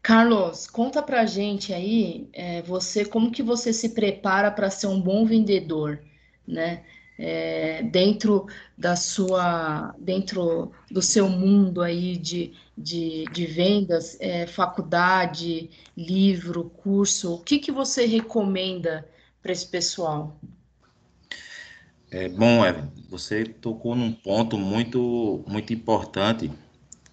Carlos, 0.01 0.67
conta 0.67 1.01
pra 1.01 1.25
gente 1.25 1.73
aí, 1.73 2.29
é, 2.31 2.61
você, 2.61 3.03
como 3.03 3.31
que 3.31 3.41
você 3.41 3.73
se 3.73 3.89
prepara 3.89 4.51
para 4.51 4.69
ser 4.69 4.87
um 4.87 5.01
bom 5.01 5.25
vendedor, 5.25 5.99
né? 6.47 6.83
É, 7.17 7.81
dentro 7.83 8.45
da 8.77 8.95
sua, 8.95 9.95
dentro 9.97 10.71
do 10.91 11.01
seu 11.01 11.29
mundo 11.29 11.81
aí 11.81 12.17
de, 12.17 12.53
de, 12.77 13.23
de 13.31 13.45
vendas, 13.45 14.17
é, 14.19 14.45
faculdade, 14.45 15.69
livro, 15.95 16.69
curso, 16.71 17.35
o 17.35 17.39
que 17.39 17.59
que 17.59 17.71
você 17.71 18.05
recomenda 18.05 19.07
para 19.41 19.53
esse 19.53 19.67
pessoal? 19.67 20.37
É 22.11 22.29
bom, 22.29 22.65
é, 22.65 22.87
você 23.09 23.45
tocou 23.45 23.95
num 23.95 24.11
ponto 24.11 24.57
muito, 24.57 25.43
muito 25.47 25.73
importante 25.73 26.51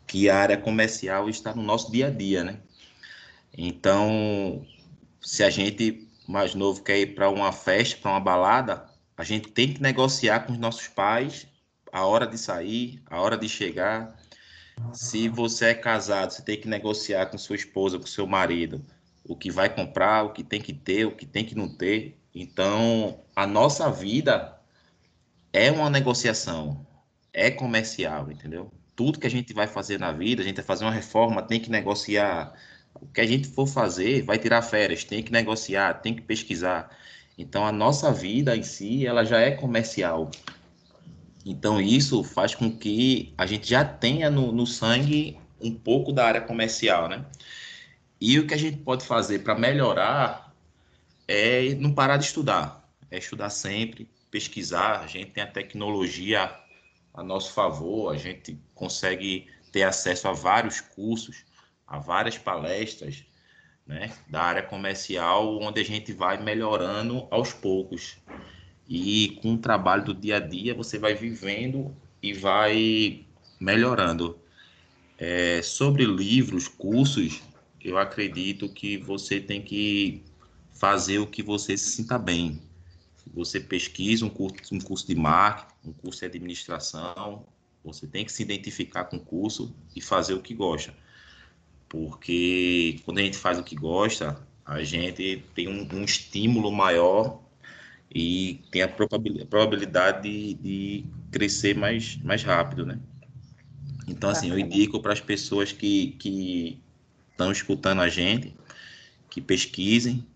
que 0.07 0.29
a 0.29 0.37
área 0.37 0.57
comercial 0.57 1.29
está 1.29 1.55
no 1.55 1.63
nosso 1.63 1.91
dia 1.91 2.09
a 2.09 2.11
dia, 2.11 2.45
né? 2.45 2.59
Então, 3.57 4.65
se 5.21 5.43
a 5.43 5.51
gente 5.51 6.09
mais 6.29 6.55
novo 6.55 6.83
quer 6.83 7.01
ir 7.01 7.15
para 7.15 7.31
uma 7.31 7.53
festa, 7.53 8.01
para 8.01 8.11
uma 8.13 8.21
balada, 8.21 8.92
a 9.23 9.25
gente 9.25 9.49
tem 9.49 9.73
que 9.73 9.81
negociar 9.81 10.41
com 10.41 10.53
os 10.53 10.59
nossos 10.59 10.89
pais 10.89 11.47
a 11.93 12.05
hora 12.05 12.27
de 12.27 12.37
sair, 12.37 13.01
a 13.09 13.21
hora 13.21 13.37
de 13.37 13.49
chegar. 13.49 14.17
Se 14.93 15.29
você 15.29 15.67
é 15.67 15.75
casado, 15.75 16.33
você 16.33 16.43
tem 16.43 16.61
que 16.61 16.67
negociar 16.67 17.27
com 17.27 17.39
sua 17.39 17.57
esposa, 17.57 17.99
com 17.99 18.07
seu 18.07 18.27
marido, 18.27 18.83
o 19.25 19.37
que 19.37 19.51
vai 19.51 19.69
comprar, 19.69 20.25
o 20.25 20.33
que 20.33 20.43
tem 20.43 20.61
que 20.61 20.73
ter, 20.73 21.07
o 21.07 21.15
que 21.15 21.27
tem 21.27 21.45
que 21.45 21.55
não 21.55 21.69
ter. 21.69 22.19
Então, 22.35 23.21
a 23.37 23.47
nossa 23.47 23.91
vida 23.91 24.59
é 25.53 25.71
uma 25.71 25.89
negociação, 25.89 26.87
é 27.33 27.51
comercial, 27.51 28.31
entendeu? 28.31 28.73
tudo 28.97 29.19
que 29.19 29.27
a 29.27 29.31
gente 29.31 29.53
vai 29.53 29.67
fazer 29.67 29.99
na 29.99 30.13
vida, 30.13 30.43
a 30.43 30.45
gente 30.45 30.57
vai 30.57 30.65
fazer 30.65 30.85
uma 30.85 30.93
reforma, 30.93 31.43
tem 31.43 31.61
que 31.61 31.71
negociar. 31.71 32.53
O 32.95 33.07
que 33.07 33.21
a 33.21 33.27
gente 33.27 33.49
for 33.49 33.67
fazer, 33.67 34.23
vai 34.23 34.39
tirar 34.39 34.63
férias, 34.63 35.05
tem 35.05 35.23
que 35.23 35.33
negociar, 35.33 35.95
tem 35.95 36.15
que 36.15 36.23
pesquisar. 36.23 36.91
Então, 37.37 37.67
a 37.67 37.73
nossa 37.73 38.13
vida 38.13 38.57
em 38.57 38.63
si, 38.63 39.07
ela 39.07 39.25
já 39.25 39.41
é 39.41 39.51
comercial. 39.51 40.31
Então, 41.45 41.81
isso 41.81 42.23
faz 42.23 42.55
com 42.55 42.71
que 42.71 43.33
a 43.37 43.47
gente 43.47 43.69
já 43.69 43.85
tenha 43.85 44.31
no, 44.31 44.53
no 44.53 44.67
sangue 44.67 45.39
um 45.61 45.75
pouco 45.75 46.13
da 46.13 46.27
área 46.27 46.41
comercial, 46.41 47.09
né? 47.09 47.25
E 48.21 48.39
o 48.39 48.47
que 48.47 48.55
a 48.55 48.59
gente 48.59 48.79
pode 48.79 49.05
fazer 49.05 49.41
para 49.41 49.59
melhorar 49.59 50.55
é 51.27 51.75
não 51.75 51.93
parar 51.93 52.17
de 52.17 52.27
estudar, 52.27 52.89
é 53.11 53.19
estudar 53.19 53.51
sempre, 53.51 54.09
pesquisar. 54.31 55.01
A 55.01 55.07
gente 55.07 55.33
tem 55.33 55.43
a 55.43 55.47
tecnologia 55.47 56.51
a 57.15 57.23
nosso 57.23 57.53
favor, 57.53 58.13
a 58.13 58.17
gente 58.17 58.59
consegue 58.75 59.49
ter 59.73 59.83
acesso 59.83 60.29
a 60.29 60.33
vários 60.33 60.81
cursos, 60.81 61.45
a 61.87 61.99
várias 61.99 62.39
palestras, 62.39 63.25
né, 63.87 64.13
da 64.29 64.43
área 64.43 64.63
comercial, 64.63 65.59
onde 65.61 65.81
a 65.81 65.85
gente 65.85 66.13
vai 66.13 66.43
melhorando 66.43 67.27
aos 67.31 67.53
poucos. 67.53 68.17
E 68.89 69.39
com 69.43 69.55
o 69.55 69.59
trabalho 69.59 70.05
do 70.05 70.15
dia 70.15 70.37
a 70.37 70.41
dia, 70.41 70.75
você 70.75 70.99
vai 70.99 71.15
vivendo 71.15 71.95
e 72.23 72.33
vai 72.33 73.25
melhorando. 73.61 74.39
É, 75.19 75.63
sobre 75.63 76.05
livros, 76.05 76.67
cursos, 76.67 77.43
eu 77.81 77.97
acredito 77.97 78.69
que 78.69 78.97
você 78.97 79.41
tem 79.41 79.63
que 79.63 80.25
fazer 80.73 81.19
o 81.19 81.27
que 81.27 81.43
você 81.43 81.77
se 81.77 81.91
sinta 81.91 82.19
bem. 82.19 82.61
Você 83.33 83.61
pesquisa 83.61 84.27
um 84.27 84.31
curso, 84.31 84.75
um 84.75 84.81
curso 84.81 85.07
de 85.07 85.15
marketing, 85.15 85.91
um 85.91 85.93
curso 85.93 86.21
de 86.21 86.27
administração, 86.27 87.47
você 87.85 88.07
tem 88.07 88.25
que 88.25 88.33
se 88.33 88.43
identificar 88.43 89.05
com 89.05 89.17
o 89.17 89.21
curso 89.21 89.75
e 89.95 90.01
fazer 90.01 90.35
o 90.35 90.43
que 90.43 90.55
gosta. 90.55 90.95
Porque 91.93 93.01
quando 93.05 93.19
a 93.19 93.23
gente 93.23 93.37
faz 93.37 93.59
o 93.59 93.63
que 93.63 93.77
gosta, 93.77 94.41
a 94.65 94.83
gente 94.83 95.45
tem 95.55 95.69
um, 95.69 95.87
um 95.93 96.03
estímulo 96.03 96.73
maior 96.73 97.39
e 98.11 98.63
tem 98.71 98.81
a 98.81 98.89
probabilidade 98.89 100.23
de, 100.23 100.55
de, 100.55 101.05
crescer 101.31 101.77
mais, 101.77 102.17
mais 102.23 102.43
rápido, 102.43 102.87
né? 102.87 102.99
Então, 104.09 104.31
assim, 104.31 104.49
eu 104.49 104.59
indico 104.59 105.03
para 105.03 105.13
as 105.13 105.21
pessoas 105.21 105.71
que, 105.71 106.13
que 106.13 106.81
estão 107.31 107.53
escutando 107.53 108.01
a 108.01 108.09
gente, 108.09 108.57
que 109.29 109.43
pesquisem, 109.43 110.27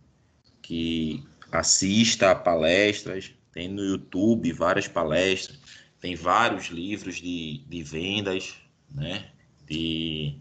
que 0.60 1.24
assista 1.50 2.32
a 2.32 2.34
palestras, 2.34 3.32
tem 3.50 3.66
no 3.66 3.82
YouTube 3.82 4.52
várias 4.52 4.88
palestras, 4.88 5.58
tem 6.02 6.14
vários 6.14 6.66
livros 6.66 7.16
de, 7.16 7.62
de 7.66 7.82
vendas, 7.82 8.56
né? 8.94 9.30
De, 9.66 10.38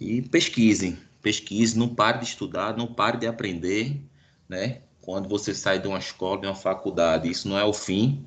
e 0.00 0.22
pesquisem, 0.22 0.98
pesquise, 1.20 1.78
não 1.78 1.94
pare 1.94 2.20
de 2.20 2.24
estudar, 2.24 2.76
não 2.76 2.86
pare 2.86 3.18
de 3.18 3.26
aprender, 3.26 4.00
né? 4.48 4.80
Quando 5.02 5.28
você 5.28 5.54
sai 5.54 5.78
de 5.78 5.86
uma 5.86 5.98
escola, 5.98 6.40
de 6.40 6.46
uma 6.46 6.54
faculdade, 6.54 7.30
isso 7.30 7.48
não 7.48 7.58
é 7.58 7.64
o 7.64 7.72
fim, 7.72 8.24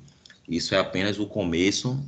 isso 0.48 0.74
é 0.74 0.78
apenas 0.78 1.18
o 1.18 1.26
começo 1.26 2.00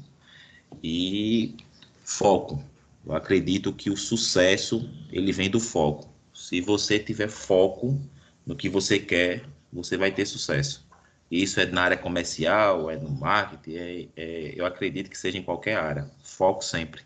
e 0.83 1.57
foco. 2.05 2.63
Eu 3.05 3.15
acredito 3.15 3.73
que 3.73 3.91
o 3.91 3.97
sucesso 3.97 4.89
ele 5.11 5.33
vem 5.33 5.51
do 5.51 5.61
foco. 5.61 6.09
Se 6.33 6.61
você 6.61 6.99
tiver 6.99 7.29
foco 7.29 8.01
no 8.45 8.55
que 8.55 8.69
você 8.69 8.99
quer, 8.99 9.45
você 9.73 9.97
vai 9.97 10.13
ter 10.13 10.27
sucesso. 10.27 10.87
Isso 11.31 11.59
é 11.59 11.67
na 11.67 11.83
área 11.83 11.97
comercial, 11.97 12.91
é 12.91 12.97
no 12.97 13.11
marketing, 13.11 13.77
é, 13.77 14.09
é, 14.17 14.53
eu 14.55 14.65
acredito 14.65 15.11
que 15.11 15.19
seja 15.19 15.39
em 15.39 15.43
qualquer 15.43 15.77
área. 15.77 16.09
Foco 16.23 16.65
sempre. 16.65 17.03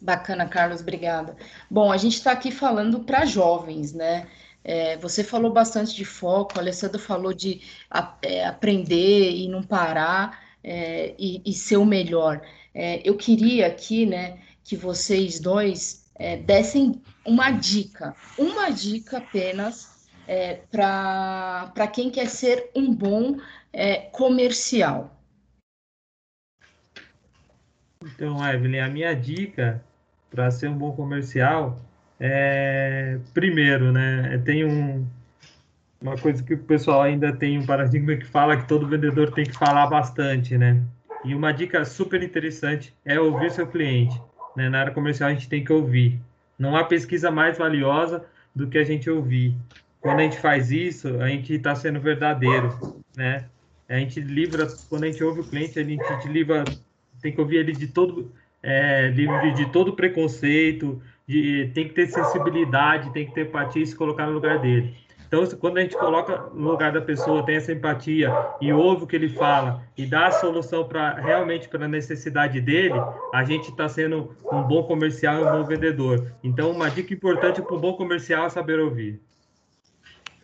Bacana, 0.00 0.46
Carlos, 0.48 0.80
obrigada. 0.80 1.36
Bom, 1.70 1.92
a 1.92 1.96
gente 1.96 2.14
está 2.14 2.32
aqui 2.32 2.50
falando 2.50 3.00
para 3.00 3.26
jovens, 3.26 3.92
né? 3.92 4.26
É, 4.62 4.96
você 4.98 5.24
falou 5.24 5.52
bastante 5.52 5.94
de 5.94 6.04
foco, 6.04 6.52
a 6.56 6.60
Alessandra 6.60 6.98
falou 6.98 7.32
de 7.32 7.62
a, 7.90 8.16
é, 8.22 8.46
aprender 8.46 9.30
e 9.30 9.48
não 9.48 9.62
parar 9.62 10.38
é, 10.62 11.14
e, 11.18 11.42
e, 11.44 11.52
ser 11.52 11.78
o 11.78 11.84
melhor. 11.84 12.42
É, 12.74 13.00
eu 13.08 13.16
queria 13.16 13.66
aqui, 13.66 14.04
né, 14.04 14.38
que 14.62 14.76
vocês 14.76 15.40
dois 15.40 16.10
é, 16.14 16.36
dessem 16.36 17.00
uma 17.24 17.50
dica, 17.50 18.14
uma 18.36 18.68
dica 18.70 19.18
apenas 19.18 20.08
é, 20.28 20.60
para 20.70 21.88
quem 21.92 22.10
quer 22.10 22.28
ser 22.28 22.70
um 22.74 22.94
bom 22.94 23.38
é, 23.72 23.96
comercial? 23.96 25.16
Então, 28.02 28.46
Evelyn, 28.46 28.80
a 28.80 28.88
minha 28.88 29.14
dica 29.14 29.84
para 30.30 30.50
ser 30.50 30.68
um 30.68 30.78
bom 30.78 30.92
comercial 30.92 31.80
é, 32.20 33.18
primeiro, 33.32 33.90
né, 33.90 34.40
tem 34.44 34.62
um, 34.62 35.06
uma 36.02 36.16
coisa 36.18 36.42
que 36.42 36.52
o 36.52 36.58
pessoal 36.58 37.00
ainda 37.00 37.32
tem 37.32 37.58
um 37.58 37.64
paradigma 37.64 38.14
que 38.14 38.26
fala 38.26 38.58
que 38.58 38.68
todo 38.68 38.86
vendedor 38.86 39.32
tem 39.32 39.46
que 39.46 39.56
falar 39.56 39.86
bastante, 39.86 40.58
né? 40.58 40.82
E 41.24 41.34
uma 41.34 41.50
dica 41.52 41.82
super 41.84 42.22
interessante 42.22 42.94
é 43.04 43.18
ouvir 43.18 43.50
seu 43.50 43.66
cliente. 43.66 44.20
Né? 44.54 44.68
Na 44.68 44.80
área 44.80 44.92
comercial 44.92 45.30
a 45.30 45.32
gente 45.32 45.48
tem 45.48 45.64
que 45.64 45.72
ouvir. 45.72 46.20
Não 46.58 46.76
há 46.76 46.84
pesquisa 46.84 47.30
mais 47.30 47.56
valiosa 47.56 48.24
do 48.54 48.66
que 48.66 48.76
a 48.76 48.84
gente 48.84 49.08
ouvir. 49.08 49.54
Quando 50.00 50.20
a 50.20 50.22
gente 50.22 50.38
faz 50.38 50.70
isso, 50.70 51.20
a 51.20 51.28
gente 51.28 51.54
está 51.54 51.74
sendo 51.74 52.00
verdadeiro, 52.00 53.00
né? 53.16 53.46
A 53.88 53.98
gente 53.98 54.20
livra, 54.20 54.66
quando 54.88 55.04
a 55.04 55.06
gente 55.06 55.22
ouve 55.22 55.40
o 55.40 55.44
cliente, 55.44 55.78
a 55.78 55.84
gente 55.84 56.28
livra, 56.28 56.64
tem 57.20 57.32
que 57.32 57.40
ouvir 57.40 57.56
ele 57.56 57.72
de 57.72 57.88
todo, 57.88 58.32
é, 58.62 59.08
livre 59.08 59.52
de 59.52 59.66
todo 59.70 59.94
preconceito, 59.94 61.00
de, 61.26 61.70
tem 61.74 61.88
que 61.88 61.94
ter 61.94 62.06
sensibilidade, 62.08 63.12
tem 63.12 63.26
que 63.26 63.34
ter 63.34 63.46
empatia 63.46 63.82
e 63.82 63.86
se 63.86 63.96
colocar 63.96 64.26
no 64.26 64.32
lugar 64.32 64.58
dele. 64.58 64.94
Então, 65.30 65.46
quando 65.60 65.78
a 65.78 65.80
gente 65.82 65.96
coloca 65.96 66.50
no 66.52 66.72
lugar 66.72 66.90
da 66.90 67.00
pessoa, 67.00 67.46
tem 67.46 67.54
essa 67.54 67.70
empatia 67.70 68.34
e 68.60 68.72
ouve 68.72 69.04
o 69.04 69.06
que 69.06 69.14
ele 69.14 69.28
fala 69.28 69.80
e 69.96 70.04
dá 70.04 70.26
a 70.26 70.32
solução 70.32 70.88
para 70.88 71.14
realmente 71.14 71.68
para 71.68 71.84
a 71.84 71.88
necessidade 71.88 72.60
dele, 72.60 72.94
a 73.32 73.44
gente 73.44 73.70
está 73.70 73.88
sendo 73.88 74.36
um 74.52 74.62
bom 74.62 74.82
comercial 74.82 75.38
e 75.38 75.44
um 75.44 75.52
bom 75.52 75.64
vendedor. 75.64 76.32
Então, 76.42 76.72
uma 76.72 76.90
dica 76.90 77.14
importante 77.14 77.62
para 77.62 77.76
um 77.76 77.80
bom 77.80 77.92
comercial 77.92 78.46
é 78.46 78.50
saber 78.50 78.80
ouvir. 78.80 79.20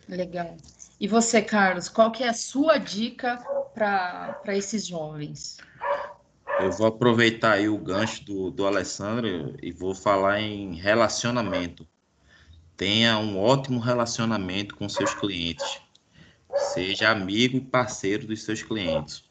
Legal. 0.07 0.55
E 1.01 1.05
você, 1.05 1.41
Carlos, 1.41 1.89
qual 1.89 2.09
que 2.09 2.23
é 2.23 2.29
a 2.29 2.33
sua 2.33 2.77
dica 2.77 3.39
para 3.73 4.55
esses 4.55 4.87
jovens? 4.87 5.57
Eu 6.59 6.71
vou 6.71 6.87
aproveitar 6.87 7.53
aí 7.53 7.69
o 7.69 7.77
gancho 7.77 8.25
do, 8.25 8.49
do 8.49 8.65
Alessandro 8.65 9.55
e 9.61 9.71
vou 9.71 9.93
falar 9.93 10.41
em 10.41 10.75
relacionamento 10.75 11.87
tenha 12.77 13.17
um 13.17 13.39
ótimo 13.39 13.79
relacionamento 13.79 14.75
com 14.75 14.87
seus 14.87 15.13
clientes. 15.15 15.81
Seja 16.73 17.09
amigo 17.09 17.57
e 17.57 17.61
parceiro 17.61 18.27
dos 18.27 18.43
seus 18.43 18.61
clientes. 18.61 19.23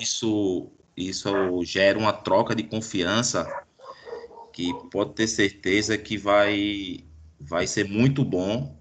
Isso, 0.00 0.70
isso 0.96 1.28
gera 1.64 1.98
uma 1.98 2.12
troca 2.12 2.54
de 2.54 2.62
confiança 2.62 3.46
que 4.52 4.72
pode 4.90 5.14
ter 5.14 5.26
certeza 5.26 5.98
que 5.98 6.16
vai, 6.16 7.04
vai 7.38 7.66
ser 7.66 7.84
muito 7.84 8.24
bom 8.24 8.78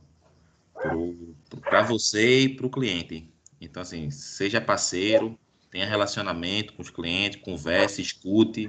para 1.60 1.82
você 1.82 2.42
e 2.42 2.50
para 2.56 2.68
o 2.68 2.72
cliente. 2.72 3.34
Então, 3.60 3.82
assim, 3.82 4.12
seja 4.12 4.62
parceiro, 4.62 5.38
tenha 5.78 5.88
relacionamento 5.88 6.74
com 6.74 6.82
os 6.82 6.90
clientes, 6.90 7.40
converse, 7.40 8.02
escute, 8.02 8.68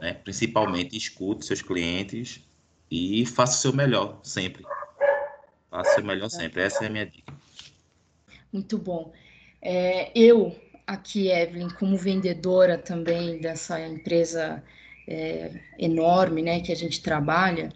né? 0.00 0.14
principalmente 0.14 0.96
escute 0.96 1.44
seus 1.44 1.60
clientes 1.60 2.40
e 2.88 3.26
faça 3.26 3.58
o 3.58 3.60
seu 3.60 3.72
melhor 3.72 4.20
sempre. 4.22 4.62
Faça 5.68 5.90
o 5.90 5.94
seu 5.94 6.04
melhor 6.04 6.28
sempre. 6.28 6.62
Essa 6.62 6.84
é 6.84 6.86
a 6.86 6.90
minha 6.90 7.06
dica. 7.06 7.34
Muito 8.52 8.78
bom. 8.78 9.12
É, 9.60 10.12
eu, 10.14 10.56
aqui, 10.86 11.28
Evelyn, 11.28 11.70
como 11.70 11.96
vendedora 11.96 12.78
também 12.78 13.40
dessa 13.40 13.84
empresa 13.84 14.62
é, 15.08 15.60
enorme 15.76 16.40
né, 16.40 16.60
que 16.60 16.70
a 16.70 16.76
gente 16.76 17.02
trabalha, 17.02 17.72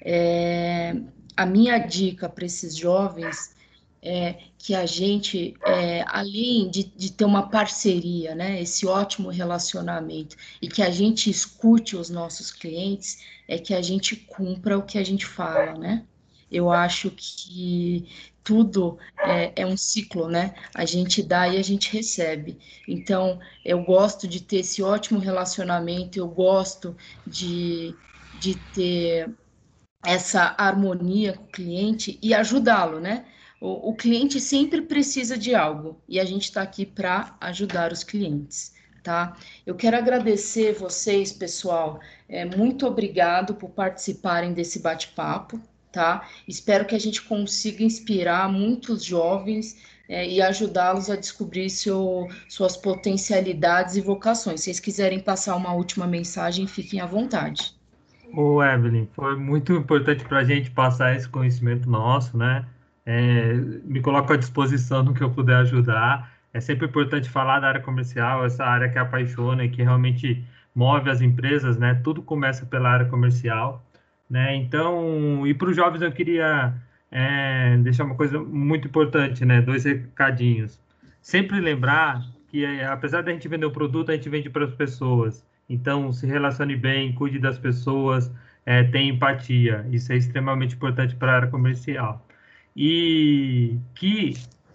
é, 0.00 0.96
a 1.36 1.44
minha 1.44 1.76
dica 1.76 2.30
para 2.30 2.46
esses 2.46 2.74
jovens 2.74 3.54
é 4.02 4.36
que 4.58 4.74
a 4.74 4.86
gente, 4.86 5.54
é, 5.64 6.04
além 6.08 6.68
de, 6.70 6.84
de, 6.84 7.12
ter 7.12 7.24
uma 7.24 7.48
parceria, 7.48 8.34
né, 8.34 8.60
esse 8.60 8.86
ótimo 8.86 9.30
relacionamento, 9.30 10.36
e 10.60 10.68
que 10.68 10.82
a 10.82 10.90
gente 10.90 11.30
escute 11.30 11.96
os 11.96 12.10
nossos 12.10 12.50
clientes, 12.50 13.24
é 13.48 13.58
que 13.58 13.74
a 13.74 13.82
gente 13.82 14.16
cumpra 14.16 14.78
o 14.78 14.82
que 14.82 14.98
a 14.98 15.04
gente 15.04 15.26
fala, 15.26 15.74
né? 15.74 16.04
Eu 16.50 16.70
acho 16.70 17.10
que 17.10 18.06
tudo 18.46 18.96
é, 19.18 19.52
é, 19.56 19.66
um 19.66 19.76
ciclo, 19.76 20.28
né? 20.28 20.54
A 20.72 20.84
gente 20.84 21.20
dá 21.20 21.48
e 21.48 21.56
a 21.58 21.62
gente 21.62 21.92
recebe. 21.92 22.56
Então, 22.86 23.40
eu 23.64 23.82
gosto 23.82 24.28
de 24.28 24.40
ter 24.40 24.58
esse 24.58 24.82
ótimo 24.82 25.18
relacionamento, 25.18 26.16
eu 26.16 26.28
gosto 26.28 26.96
de, 27.26 27.92
de 28.38 28.54
ter 28.72 29.28
essa 30.04 30.54
harmonia 30.56 31.32
com 31.32 31.42
o 31.42 31.48
cliente 31.48 32.18
e 32.22 32.32
ajudá-lo, 32.32 33.00
né? 33.00 33.24
O, 33.66 33.90
o, 33.90 33.94
cliente 33.96 34.38
sempre 34.38 34.80
precisa 34.80 35.36
de 35.36 35.52
algo 35.52 36.00
e 36.08 36.20
a 36.20 36.24
gente 36.24 36.44
está 36.44 36.62
aqui 36.62 36.86
para 36.86 37.34
ajudar 37.40 37.90
os 37.90 38.04
clientes, 38.04 38.72
tá? 39.02 39.36
Eu 39.66 39.74
quero 39.74 39.96
agradecer 39.96 40.72
vocês, 40.72 41.32
pessoal. 41.32 41.98
É, 42.28 42.44
muito 42.44 42.86
obrigado 42.86 43.56
por 43.56 43.70
participarem 43.70 44.52
desse 44.52 44.78
bate-papo, 44.78 45.60
tá? 45.90 46.28
Espero 46.46 46.84
que 46.84 46.94
a 46.94 47.00
gente 47.00 47.20
consiga 47.22 47.82
inspirar 47.82 48.48
muitos 48.48 49.02
jovens 49.02 49.76
é, 50.08 50.24
e 50.24 50.40
ajudá-los 50.40 51.10
a 51.10 51.16
descobrir 51.16 51.68
seu, 51.68 52.28
suas 52.48 52.76
potencialidades 52.76 53.96
e 53.96 54.00
vocações. 54.00 54.60
Se 54.60 54.66
vocês 54.66 54.78
quiserem 54.78 55.18
passar 55.18 55.56
uma 55.56 55.72
última 55.72 56.06
mensagem, 56.06 56.68
fiquem 56.68 57.00
à 57.00 57.06
vontade. 57.06 57.74
Ô, 58.32 58.62
Evelyn, 58.62 59.08
foi 59.12 59.34
muito 59.34 59.72
importante 59.72 60.24
para 60.24 60.38
a 60.38 60.44
gente 60.44 60.70
passar 60.70 61.16
esse 61.16 61.28
conhecimento 61.28 61.90
nosso, 61.90 62.36
né? 62.36 62.64
É, 63.06 63.54
me 63.84 64.00
coloco 64.00 64.32
à 64.32 64.36
disposição 64.36 65.04
no 65.04 65.14
que 65.14 65.22
eu 65.22 65.30
puder 65.30 65.58
ajudar. 65.58 66.32
É 66.52 66.60
sempre 66.60 66.86
importante 66.86 67.30
falar 67.30 67.60
da 67.60 67.68
área 67.68 67.80
comercial, 67.80 68.44
essa 68.44 68.64
área 68.64 68.88
que 68.88 68.98
apaixona 68.98 69.64
e 69.64 69.70
que 69.70 69.82
realmente 69.82 70.44
move 70.74 71.08
as 71.08 71.20
empresas, 71.20 71.78
né? 71.78 71.94
Tudo 72.02 72.20
começa 72.20 72.66
pela 72.66 72.90
área 72.90 73.06
comercial, 73.06 73.84
né? 74.28 74.56
Então, 74.56 75.46
e 75.46 75.54
para 75.54 75.70
os 75.70 75.76
jovens 75.76 76.02
eu 76.02 76.10
queria 76.12 76.74
é, 77.10 77.76
deixar 77.78 78.04
uma 78.04 78.16
coisa 78.16 78.40
muito 78.40 78.88
importante, 78.88 79.44
né? 79.44 79.62
Dois 79.62 79.84
recadinhos. 79.84 80.80
Sempre 81.22 81.60
lembrar 81.60 82.22
que, 82.48 82.64
apesar 82.82 83.22
da 83.22 83.32
gente 83.32 83.48
vender 83.48 83.66
o 83.66 83.70
produto, 83.70 84.10
a 84.10 84.14
gente 84.14 84.28
vende 84.28 84.50
para 84.50 84.64
as 84.64 84.74
pessoas. 84.74 85.44
Então, 85.68 86.12
se 86.12 86.26
relacione 86.26 86.76
bem, 86.76 87.12
cuide 87.14 87.38
das 87.38 87.58
pessoas, 87.58 88.32
é, 88.64 88.82
tenha 88.84 89.12
empatia. 89.12 89.86
Isso 89.90 90.12
é 90.12 90.16
extremamente 90.16 90.74
importante 90.74 91.14
para 91.14 91.32
a 91.32 91.36
área 91.36 91.48
comercial 91.48 92.25
e 92.76 93.78
que 93.94 94.34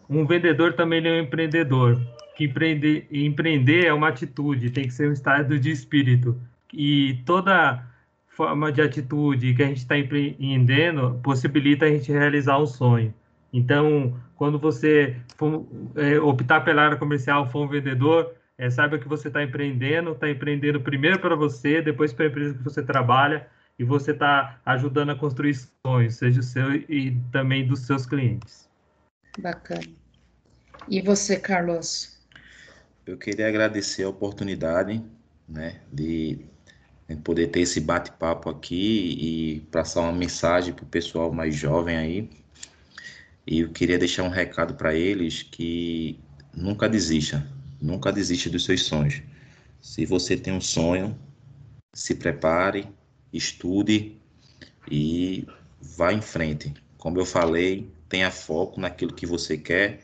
um 0.09 0.25
vendedor 0.25 0.73
também 0.73 1.05
é 1.07 1.11
um 1.11 1.23
empreendedor, 1.23 2.01
que 2.35 2.45
empreender, 2.45 3.07
empreender 3.11 3.85
é 3.85 3.93
uma 3.93 4.07
atitude, 4.07 4.71
tem 4.71 4.85
que 4.85 4.93
ser 4.93 5.07
um 5.09 5.13
estado 5.13 5.59
de 5.59 5.69
espírito. 5.69 6.35
E 6.73 7.21
toda 7.25 7.85
forma 8.27 8.71
de 8.71 8.81
atitude 8.81 9.53
que 9.53 9.61
a 9.61 9.67
gente 9.67 9.77
está 9.77 9.97
empreendendo 9.97 11.19
possibilita 11.23 11.85
a 11.85 11.89
gente 11.89 12.11
realizar 12.11 12.57
um 12.57 12.65
sonho. 12.65 13.13
Então, 13.53 14.15
quando 14.35 14.57
você 14.57 15.15
for, 15.37 15.67
é, 15.95 16.19
optar 16.19 16.61
pela 16.61 16.81
área 16.81 16.97
comercial, 16.97 17.49
for 17.49 17.65
um 17.65 17.67
vendedor, 17.67 18.33
é, 18.57 18.69
saiba 18.69 18.97
que 18.97 19.07
você 19.07 19.27
está 19.27 19.43
empreendendo, 19.43 20.11
está 20.11 20.29
empreendendo 20.29 20.79
primeiro 20.81 21.19
para 21.19 21.35
você, 21.35 21.81
depois 21.81 22.13
para 22.13 22.25
a 22.25 22.29
empresa 22.29 22.53
que 22.53 22.63
você 22.63 22.81
trabalha, 22.81 23.47
e 23.77 23.83
você 23.83 24.11
está 24.11 24.59
ajudando 24.65 25.11
a 25.11 25.15
construir 25.15 25.57
sonhos, 25.85 26.15
seja 26.15 26.39
o 26.39 26.43
seu 26.43 26.75
e 26.75 27.17
também 27.31 27.65
dos 27.65 27.81
seus 27.81 28.05
clientes. 28.05 28.69
Bacana. 29.39 29.83
E 30.87 31.01
você, 31.01 31.37
Carlos? 31.37 32.19
Eu 33.05 33.17
queria 33.17 33.47
agradecer 33.47 34.03
a 34.03 34.09
oportunidade, 34.09 35.03
né, 35.47 35.81
de 35.91 36.39
poder 37.23 37.47
ter 37.47 37.61
esse 37.61 37.81
bate-papo 37.81 38.49
aqui 38.49 39.17
e 39.19 39.59
passar 39.71 40.01
uma 40.01 40.13
mensagem 40.13 40.73
para 40.73 40.83
o 40.83 40.87
pessoal 40.87 41.31
mais 41.31 41.55
jovem 41.55 41.97
aí. 41.97 42.29
E 43.45 43.61
eu 43.61 43.69
queria 43.69 43.97
deixar 43.97 44.23
um 44.23 44.29
recado 44.29 44.75
para 44.75 44.93
eles 44.93 45.43
que 45.43 46.19
nunca 46.55 46.87
desista, 46.87 47.45
nunca 47.81 48.11
desista 48.11 48.49
dos 48.49 48.63
seus 48.63 48.83
sonhos. 48.83 49.21
Se 49.81 50.05
você 50.05 50.37
tem 50.37 50.53
um 50.53 50.61
sonho, 50.61 51.17
se 51.91 52.15
prepare, 52.15 52.87
estude 53.33 54.17
e 54.89 55.47
vá 55.79 56.13
em 56.13 56.21
frente. 56.21 56.73
Como 56.97 57.19
eu 57.19 57.25
falei, 57.25 57.89
tenha 58.07 58.31
foco 58.31 58.79
naquilo 58.79 59.13
que 59.13 59.25
você 59.25 59.57
quer, 59.57 60.01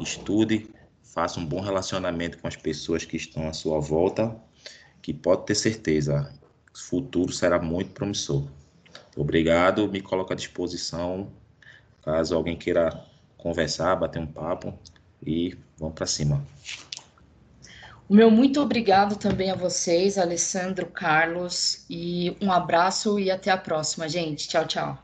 estude, 0.00 0.68
faça 1.02 1.38
um 1.38 1.46
bom 1.46 1.60
relacionamento 1.60 2.38
com 2.38 2.48
as 2.48 2.56
pessoas 2.56 3.04
que 3.04 3.16
estão 3.16 3.48
à 3.48 3.52
sua 3.52 3.78
volta, 3.78 4.36
que 5.00 5.12
pode 5.12 5.46
ter 5.46 5.54
certeza, 5.54 6.32
o 6.74 6.78
futuro 6.78 7.32
será 7.32 7.60
muito 7.60 7.92
promissor. 7.92 8.48
Obrigado, 9.16 9.88
me 9.88 10.00
coloco 10.00 10.32
à 10.32 10.36
disposição 10.36 11.30
caso 12.04 12.36
alguém 12.36 12.56
queira 12.56 13.02
conversar, 13.38 13.96
bater 13.96 14.20
um 14.20 14.26
papo 14.26 14.78
e 15.26 15.56
vamos 15.78 15.94
para 15.94 16.06
cima. 16.06 16.46
Meu 18.14 18.30
muito 18.30 18.60
obrigado 18.60 19.16
também 19.16 19.50
a 19.50 19.56
vocês, 19.56 20.16
Alessandro, 20.16 20.86
Carlos, 20.86 21.84
e 21.90 22.36
um 22.40 22.52
abraço 22.52 23.18
e 23.18 23.28
até 23.28 23.50
a 23.50 23.58
próxima, 23.58 24.08
gente. 24.08 24.46
Tchau, 24.46 24.64
tchau. 24.68 25.03